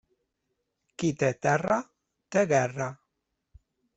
Qui 1.01 1.09
té 1.23 1.29
terra, 1.47 1.77
té 2.37 2.45
guerra. 2.53 2.91